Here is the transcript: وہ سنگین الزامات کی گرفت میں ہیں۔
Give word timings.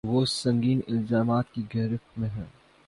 وہ 0.07 0.25
سنگین 0.25 0.81
الزامات 0.87 1.51
کی 1.51 1.61
گرفت 1.75 2.19
میں 2.19 2.29
ہیں۔ 2.29 2.45